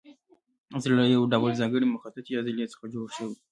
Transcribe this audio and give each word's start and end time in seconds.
زړه 0.83 0.95
له 0.99 1.05
یو 1.15 1.21
ډول 1.33 1.51
ځانګړې 1.61 1.87
مخططې 1.95 2.31
عضلې 2.39 2.65
څخه 2.73 2.85
جوړ 2.93 3.07
شوی. 3.17 3.35